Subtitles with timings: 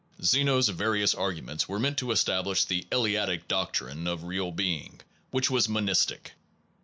[0.23, 5.51] Zeno s various arguments were meant to establish the Eleatic doctrine of real being, which
[5.51, 6.31] was monistic.